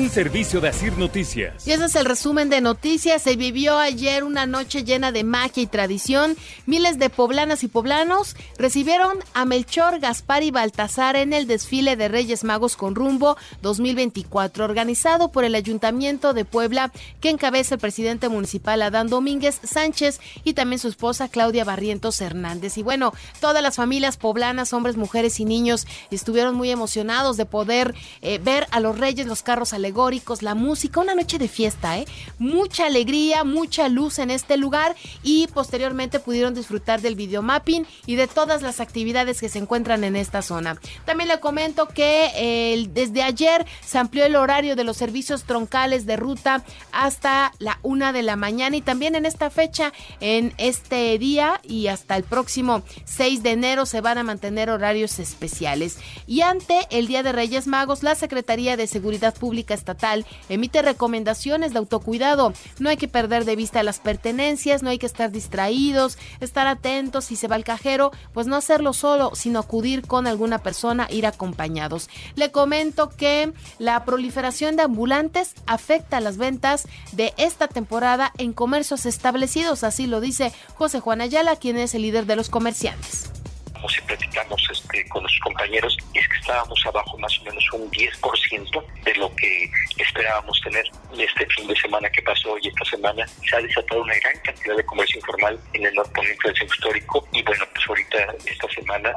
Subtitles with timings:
[0.00, 1.66] Un servicio de Asir Noticias.
[1.66, 3.20] Y ese es el resumen de noticias.
[3.20, 6.38] Se vivió ayer una noche llena de magia y tradición.
[6.64, 12.08] Miles de poblanas y poblanos recibieron a Melchor, Gaspar y Baltasar en el desfile de
[12.08, 18.30] Reyes Magos con rumbo 2024, organizado por el Ayuntamiento de Puebla, que encabeza el presidente
[18.30, 22.78] municipal Adán Domínguez Sánchez y también su esposa Claudia Barrientos Hernández.
[22.78, 27.94] Y bueno, todas las familias poblanas, hombres, mujeres y niños, estuvieron muy emocionados de poder
[28.22, 32.06] eh, ver a los reyes, los carros alegóricos, la música, una noche de fiesta, ¿eh?
[32.38, 38.28] Mucha alegría, mucha luz en este lugar y posteriormente pudieron disfrutar del videomapping y de
[38.28, 40.78] todas las actividades que se encuentran en esta zona.
[41.04, 46.06] También le comento que eh, desde ayer se amplió el horario de los servicios troncales
[46.06, 51.18] de ruta hasta la una de la mañana y también en esta fecha, en este
[51.18, 55.98] día y hasta el próximo 6 de enero se van a mantener horarios especiales.
[56.28, 61.72] Y ante el Día de Reyes Magos, la Secretaría de Seguridad Pública Estatal emite recomendaciones
[61.72, 62.52] de autocuidado.
[62.78, 67.26] No hay que perder de vista las pertenencias, no hay que estar distraídos, estar atentos
[67.26, 71.26] si se va al cajero, pues no hacerlo solo, sino acudir con alguna persona, ir
[71.26, 72.08] acompañados.
[72.34, 79.06] Le comento que la proliferación de ambulantes afecta las ventas de esta temporada en comercios
[79.06, 83.39] establecidos, así lo dice José Juan Ayala, quien es el líder de los comerciantes
[83.88, 88.84] si platicamos este, con los compañeros, es que estábamos abajo más o menos un 10%
[89.04, 90.84] de lo que esperábamos tener.
[91.18, 94.76] Este fin de semana que pasó y esta semana se ha desatado una gran cantidad
[94.76, 99.12] de comercio informal en el norponiente del centro histórico y bueno, pues ahorita esta semana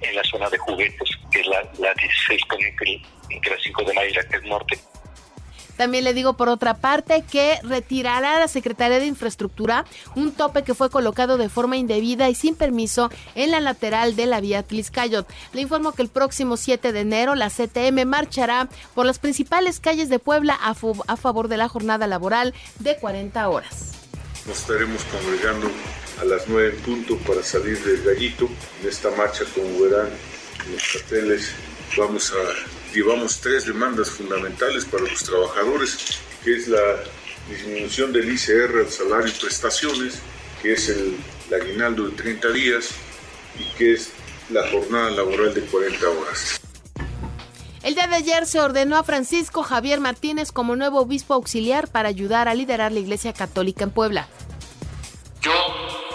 [0.00, 3.94] en la zona de juguetes, que es la, la 16 poniente entre las 5 de
[3.94, 4.78] mayo y la 3 norte,
[5.78, 10.64] también le digo por otra parte que retirará a la Secretaría de Infraestructura un tope
[10.64, 14.64] que fue colocado de forma indebida y sin permiso en la lateral de la vía
[14.64, 15.26] Tliscayot.
[15.52, 20.08] Le informo que el próximo 7 de enero la CTM marchará por las principales calles
[20.08, 20.70] de Puebla a,
[21.06, 23.92] a favor de la jornada laboral de 40 horas.
[24.46, 25.70] Nos estaremos congregando
[26.20, 28.48] a las 9 en punto para salir del gallito.
[28.82, 30.08] En esta marcha, como verán
[30.66, 31.52] en los carteles,
[31.96, 36.96] vamos a llevamos tres demandas fundamentales para los trabajadores, que es la
[37.48, 40.20] disminución del ICR al salario y prestaciones,
[40.62, 41.16] que es el,
[41.50, 42.90] aguinaldo de 30 días
[43.58, 44.10] y que es
[44.50, 46.60] la jornada laboral de 40 horas.
[47.82, 52.10] El día de ayer se ordenó a Francisco Javier Martínez como nuevo obispo auxiliar para
[52.10, 54.28] ayudar a liderar la Iglesia Católica en Puebla.
[55.40, 55.52] Yo,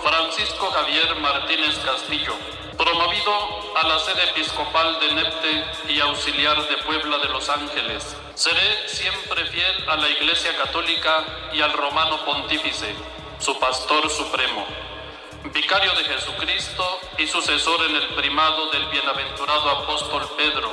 [0.04, 7.18] Francisco Javier Martínez Castillo promovido a la sede episcopal de Nepte y auxiliar de Puebla
[7.20, 8.16] de Los Ángeles.
[8.36, 11.24] Seré siempre fiel a la Iglesia Católica
[11.54, 12.96] y al Romano Pontífice,
[13.40, 14.66] su pastor supremo,
[15.54, 20.72] vicario de Jesucristo y sucesor en el primado del bienaventurado apóstol Pedro,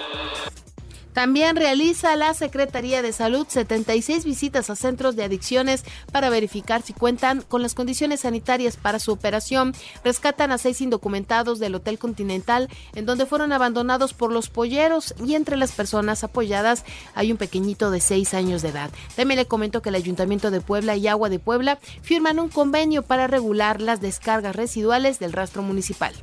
[1.13, 6.93] también realiza la Secretaría de Salud 76 visitas a centros de adicciones para verificar si
[6.93, 9.75] cuentan con las condiciones sanitarias para su operación.
[10.05, 15.35] Rescatan a seis indocumentados del Hotel Continental en donde fueron abandonados por los polleros y
[15.35, 16.85] entre las personas apoyadas
[17.15, 18.91] hay un pequeñito de seis años de edad.
[19.17, 23.03] También le comento que el Ayuntamiento de Puebla y Agua de Puebla firman un convenio
[23.03, 26.15] para regular las descargas residuales del rastro municipal.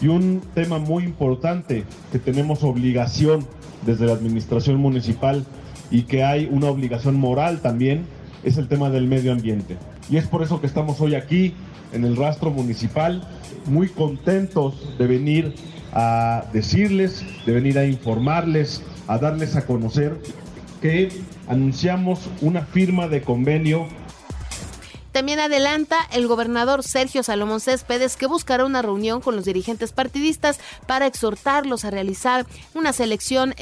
[0.00, 3.46] Y un tema muy importante que tenemos obligación
[3.84, 5.44] desde la administración municipal
[5.90, 8.04] y que hay una obligación moral también
[8.42, 9.76] es el tema del medio ambiente.
[10.08, 11.54] Y es por eso que estamos hoy aquí
[11.92, 13.22] en el rastro municipal,
[13.66, 15.54] muy contentos de venir
[15.92, 20.20] a decirles, de venir a informarles, a darles a conocer
[20.80, 21.08] que
[21.48, 23.86] anunciamos una firma de convenio
[25.12, 30.60] también adelanta el gobernador Sergio Salomón Céspedes que buscará una reunión con los dirigentes partidistas
[30.86, 33.54] para exhortarlos a realizar una selección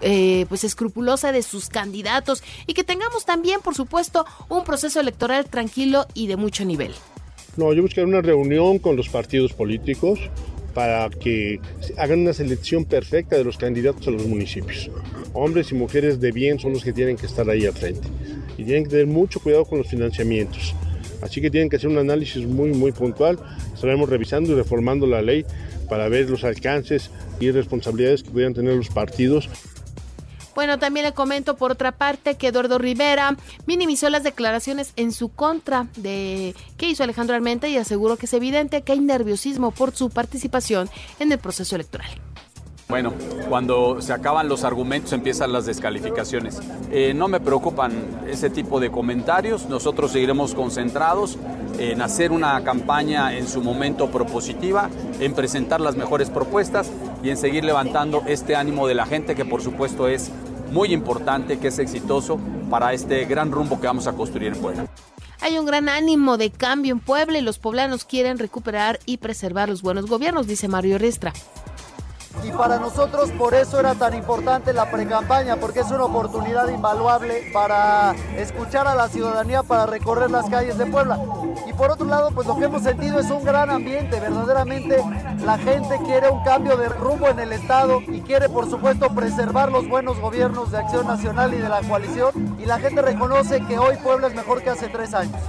[0.00, 5.46] eh, pues escrupulosa de sus candidatos y que tengamos también, por supuesto, un proceso electoral
[5.46, 6.92] tranquilo y de mucho nivel.
[7.56, 10.18] No, yo buscaré una reunión con los partidos políticos
[10.74, 11.60] para que
[11.98, 14.90] hagan una selección perfecta de los candidatos a los municipios.
[15.32, 18.08] Hombres y mujeres de bien son los que tienen que estar ahí al frente
[18.60, 20.74] y tienen que tener mucho cuidado con los financiamientos.
[21.22, 23.38] Así que tienen que hacer un análisis muy, muy puntual.
[23.74, 25.46] Estaremos revisando y reformando la ley
[25.88, 27.10] para ver los alcances
[27.40, 29.48] y responsabilidades que pudieran tener los partidos.
[30.54, 33.34] Bueno, también le comento por otra parte que Eduardo Rivera
[33.66, 38.34] minimizó las declaraciones en su contra de que hizo Alejandro Armenta y aseguró que es
[38.34, 42.10] evidente que hay nerviosismo por su participación en el proceso electoral.
[42.90, 43.14] Bueno,
[43.48, 46.60] cuando se acaban los argumentos empiezan las descalificaciones.
[46.90, 47.92] Eh, no me preocupan
[48.28, 49.68] ese tipo de comentarios.
[49.68, 51.38] Nosotros seguiremos concentrados
[51.78, 54.90] en hacer una campaña en su momento propositiva,
[55.20, 56.90] en presentar las mejores propuestas
[57.22, 60.32] y en seguir levantando este ánimo de la gente que por supuesto es
[60.72, 62.40] muy importante, que es exitoso
[62.70, 64.86] para este gran rumbo que vamos a construir en Puebla.
[65.42, 69.68] Hay un gran ánimo de cambio en Puebla y los poblanos quieren recuperar y preservar
[69.68, 71.32] los buenos gobiernos, dice Mario Ristra
[72.44, 77.50] y para nosotros por eso era tan importante la precampaña, porque es una oportunidad invaluable
[77.52, 81.18] para escuchar a la ciudadanía, para recorrer las calles de Puebla.
[81.66, 85.02] Y por otro lado, pues lo que hemos sentido es un gran ambiente, verdaderamente
[85.44, 89.70] la gente quiere un cambio de rumbo en el Estado y quiere por supuesto preservar
[89.70, 93.78] los buenos gobiernos de Acción Nacional y de la coalición y la gente reconoce que
[93.78, 95.40] hoy Puebla es mejor que hace tres años.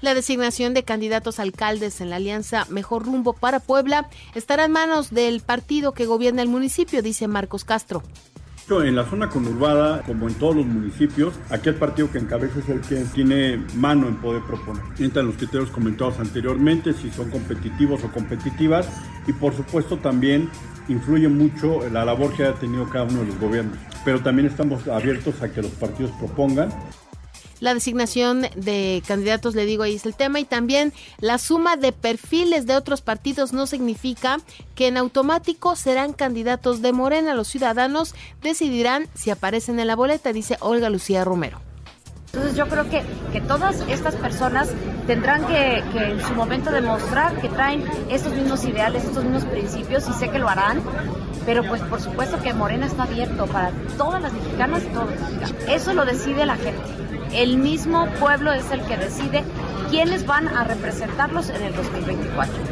[0.00, 5.10] La designación de candidatos alcaldes en la alianza Mejor Rumbo para Puebla estará en manos
[5.10, 8.04] del partido que gobierna el municipio, dice Marcos Castro.
[8.70, 12.68] En la zona conurbada, como en todos los municipios, aquí el partido que encabeza es
[12.68, 14.82] el que tiene mano en poder proponer.
[14.98, 18.86] Entran los criterios comentados anteriormente, si son competitivos o competitivas,
[19.26, 20.50] y por supuesto también
[20.86, 23.78] influye mucho la labor que ha tenido cada uno de los gobiernos.
[24.04, 26.68] Pero también estamos abiertos a que los partidos propongan
[27.60, 31.92] la designación de candidatos, le digo, ahí es el tema, y también la suma de
[31.92, 34.38] perfiles de otros partidos no significa
[34.74, 37.34] que en automático serán candidatos de Morena.
[37.34, 41.60] Los ciudadanos decidirán si aparecen en la boleta, dice Olga Lucía Romero.
[42.26, 43.02] Entonces yo creo que,
[43.32, 44.68] que todas estas personas
[45.06, 50.12] tendrán que, en su momento demostrar que traen estos mismos ideales, estos mismos principios y
[50.12, 50.82] sé que lo harán,
[51.46, 55.20] pero pues por supuesto que Morena está abierto para todas las mexicanas y todos los
[55.20, 55.54] mexicanos.
[55.68, 59.44] Eso lo decide la gente el mismo pueblo es el que decide
[59.90, 62.67] quiénes van a representarlos en el 2024.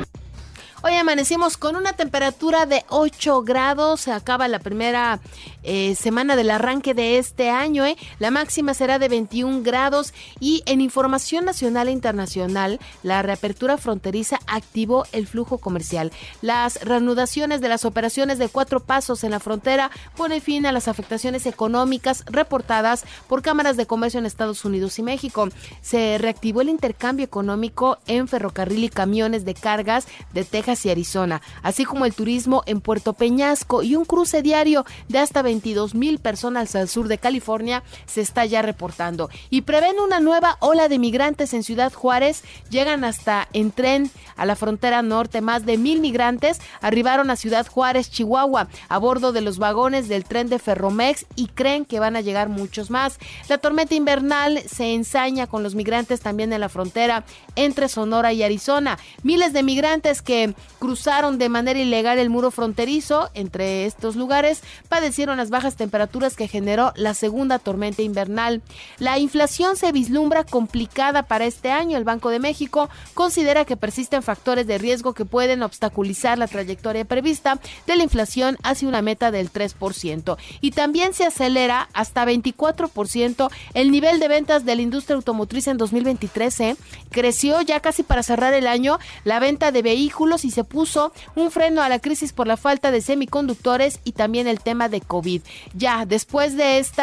[0.88, 4.02] Hoy amanecimos con una temperatura de 8 grados.
[4.02, 5.18] Se acaba la primera
[5.64, 7.84] eh, semana del arranque de este año.
[7.84, 7.96] ¿eh?
[8.20, 10.14] La máxima será de 21 grados.
[10.38, 16.12] Y en información nacional e internacional, la reapertura fronteriza activó el flujo comercial.
[16.40, 20.86] Las reanudaciones de las operaciones de cuatro pasos en la frontera pone fin a las
[20.86, 25.48] afectaciones económicas reportadas por cámaras de comercio en Estados Unidos y México.
[25.82, 31.40] Se reactivó el intercambio económico en ferrocarril y camiones de cargas de Texas y Arizona,
[31.62, 36.18] así como el turismo en Puerto Peñasco y un cruce diario de hasta 22 mil
[36.18, 39.30] personas al sur de California se está ya reportando.
[39.50, 42.42] Y prevén una nueva ola de migrantes en Ciudad Juárez.
[42.70, 45.40] Llegan hasta en tren a la frontera norte.
[45.40, 50.24] Más de mil migrantes arribaron a Ciudad Juárez, Chihuahua, a bordo de los vagones del
[50.24, 53.18] tren de Ferromex y creen que van a llegar muchos más.
[53.48, 57.24] La tormenta invernal se ensaña con los migrantes también en la frontera
[57.54, 58.98] entre Sonora y Arizona.
[59.22, 65.36] Miles de migrantes que cruzaron de manera ilegal el muro fronterizo entre estos lugares, padecieron
[65.36, 68.62] las bajas temperaturas que generó la segunda tormenta invernal.
[68.98, 71.96] La inflación se vislumbra complicada para este año.
[71.96, 77.04] El Banco de México considera que persisten factores de riesgo que pueden obstaculizar la trayectoria
[77.04, 80.36] prevista de la inflación hacia una meta del 3%.
[80.60, 85.76] Y también se acelera hasta 24% el nivel de ventas de la industria automotriz en
[85.76, 86.60] 2023.
[86.60, 86.76] ¿eh?
[87.10, 91.50] Creció ya casi para cerrar el año la venta de vehículos y se puso un
[91.50, 95.42] freno a la crisis por la falta de semiconductores y también el tema de COVID.
[95.74, 97.02] Ya después de este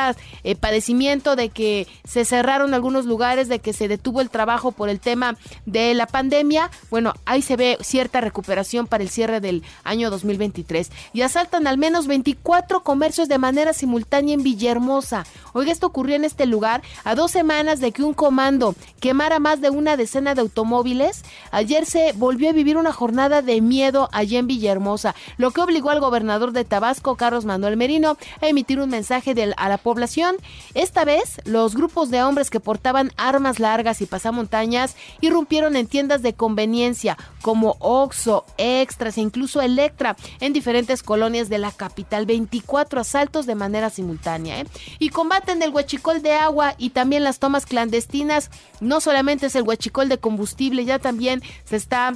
[0.60, 5.00] padecimiento de que se cerraron algunos lugares, de que se detuvo el trabajo por el
[5.00, 10.10] tema de la pandemia, bueno, ahí se ve cierta recuperación para el cierre del año
[10.10, 10.90] 2023.
[11.14, 15.26] Y asaltan al menos 24 comercios de manera simultánea en Villahermosa.
[15.54, 19.62] Oiga, esto ocurrió en este lugar a dos semanas de que un comando quemara más
[19.62, 21.24] de una decena de automóviles.
[21.52, 25.90] Ayer se volvió a vivir una jornada de miedo allá en Villahermosa, lo que obligó
[25.90, 30.36] al gobernador de Tabasco, Carlos Manuel Merino, a emitir un mensaje a la población.
[30.74, 36.22] Esta vez, los grupos de hombres que portaban armas largas y pasamontañas irrumpieron en tiendas
[36.22, 42.25] de conveniencia como Oxxo, Extras e incluso Electra en diferentes colonias de la capital.
[42.25, 44.62] 24 asaltos de manera simultánea.
[44.62, 44.66] ¿eh?
[45.00, 48.50] Y combaten el huachicol de agua y también las tomas clandestinas.
[48.82, 52.13] No solamente es el huachicol de combustible, ya también se está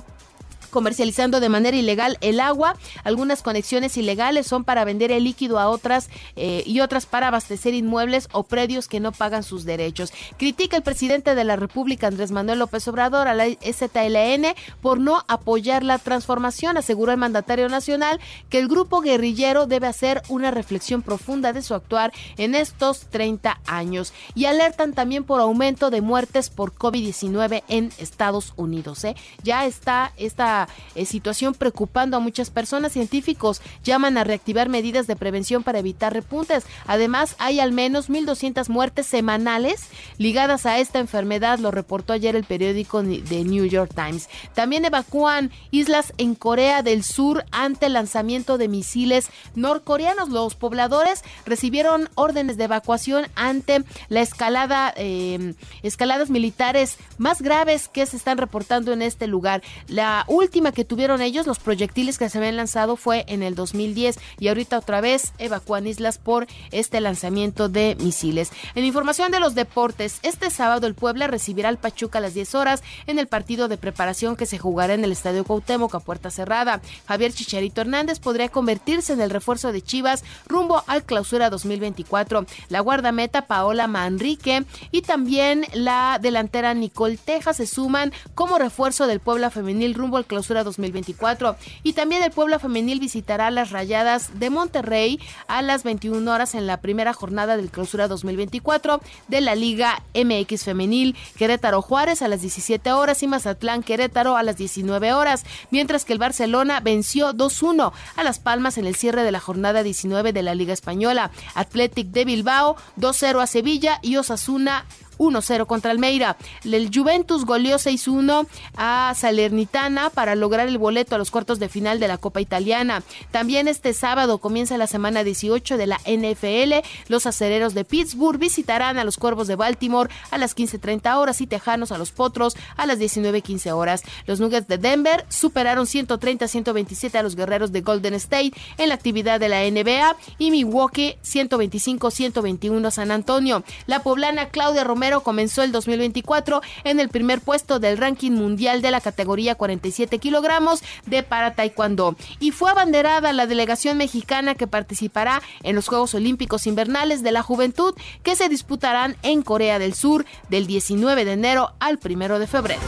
[0.77, 2.75] comercializando de manera ilegal el agua.
[3.03, 7.73] Algunas conexiones ilegales son para vender el líquido a otras eh, y otras para abastecer
[7.73, 10.13] inmuebles o predios que no pagan sus derechos.
[10.37, 15.23] Critica el presidente de la República, Andrés Manuel López Obrador, a la STLN por no
[15.27, 16.77] apoyar la transformación.
[16.77, 18.19] Aseguró el mandatario nacional
[18.51, 23.61] que el grupo guerrillero debe hacer una reflexión profunda de su actuar en estos 30
[23.65, 24.13] años.
[24.35, 29.03] Y alertan también por aumento de muertes por COVID-19 en Estados Unidos.
[29.05, 29.15] ¿eh?
[29.41, 32.93] Ya está esta eh, situación preocupando a muchas personas.
[32.93, 36.65] Científicos llaman a reactivar medidas de prevención para evitar repuntes.
[36.85, 42.43] Además, hay al menos 1.200 muertes semanales ligadas a esta enfermedad, lo reportó ayer el
[42.43, 44.29] periódico de New York Times.
[44.53, 50.29] También evacúan islas en Corea del Sur ante el lanzamiento de misiles norcoreanos.
[50.29, 58.05] Los pobladores recibieron órdenes de evacuación ante la escalada, eh, escaladas militares más graves que
[58.05, 59.61] se están reportando en este lugar.
[59.87, 64.17] La última que tuvieron ellos, los proyectiles que se habían lanzado fue en el 2010
[64.39, 68.51] y ahorita otra vez evacúan islas por este lanzamiento de misiles.
[68.73, 72.55] En información de los deportes, este sábado el Puebla recibirá al Pachuca a las 10
[72.55, 76.31] horas en el partido de preparación que se jugará en el Estadio Cuauhtémoc a puerta
[76.31, 76.81] cerrada.
[77.07, 82.45] Javier Chicharito Hernández podría convertirse en el refuerzo de Chivas rumbo al clausura 2024.
[82.69, 89.19] La guardameta Paola Manrique y también la delantera Nicole Teja se suman como refuerzo del
[89.19, 91.55] Puebla Femenil rumbo al clausura 2024.
[91.83, 96.67] Y también el Puebla Femenil visitará las rayadas de Monterrey a las 21 horas en
[96.67, 101.15] la primera jornada del clausura 2024 de la Liga MX Femenil.
[101.37, 106.13] Querétaro Juárez a las 17 horas y Mazatlán Querétaro a las 19 horas, mientras que
[106.13, 110.43] el Barcelona venció 2-1 a Las Palmas en el cierre de la jornada 19 de
[110.43, 111.31] la Liga Española.
[111.55, 114.85] Athletic de Bilbao 2-0 a Sevilla y Osasuna
[115.17, 116.37] 1-0 contra Almeida.
[116.63, 121.99] El Juventus goleó 6-1 a Salernitana para lograr el boleto a los cuartos de final
[121.99, 123.03] de la Copa Italiana.
[123.31, 126.85] También este sábado comienza la semana 18 de la NFL.
[127.07, 131.47] Los acereros de Pittsburgh visitarán a los Cuervos de Baltimore a las 15:30 horas y
[131.47, 134.03] Tejanos a los Potros a las 19:15 horas.
[134.25, 139.39] Los Nuggets de Denver superaron 130-127 a los Guerreros de Golden State en la actividad
[139.39, 143.63] de la NBA y Milwaukee 125-121 a San Antonio.
[143.85, 144.83] La poblana Claudia
[145.23, 150.83] Comenzó el 2024 en el primer puesto del ranking mundial de la categoría 47 kilogramos
[151.05, 156.67] de para taekwondo y fue abanderada la delegación mexicana que participará en los Juegos Olímpicos
[156.67, 161.73] Invernales de la Juventud que se disputarán en Corea del Sur del 19 de enero
[161.79, 162.81] al 1 de febrero.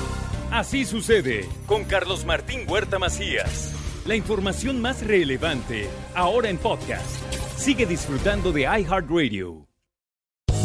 [0.51, 3.73] Así sucede con Carlos Martín Huerta Macías.
[4.05, 7.05] La información más relevante ahora en podcast.
[7.57, 9.68] Sigue disfrutando de iHeartRadio.